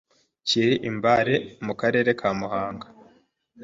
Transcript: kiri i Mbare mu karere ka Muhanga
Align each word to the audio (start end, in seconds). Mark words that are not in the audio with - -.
kiri 0.47 0.75
i 0.89 0.91
Mbare 0.95 1.33
mu 1.65 1.73
karere 1.79 2.09
ka 2.19 2.29
Muhanga 2.39 2.87